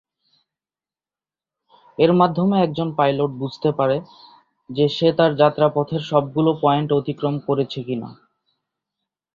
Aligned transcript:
এর 1.97 2.11
মাধ্যমে 2.13 2.55
একজন 2.61 2.87
পাইলট 2.97 3.31
বুঝতে 3.33 3.69
পারে 3.79 3.97
যে 4.69 4.85
সে 4.89 5.07
তার 5.17 5.31
যাত্রাপথের 5.35 6.01
সবগুলো 6.11 6.51
পয়েন্ট 6.63 6.89
অতিক্রম 6.99 7.35
করেছে 7.47 7.79
কিনা। 7.83 8.09